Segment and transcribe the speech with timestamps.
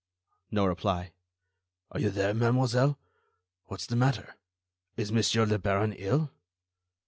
[0.49, 1.13] No reply.
[1.91, 2.97] "Are you there, mademoiselle?
[3.67, 4.33] What's the matter?
[4.97, 6.31] Is Monsieur le Baron ill?"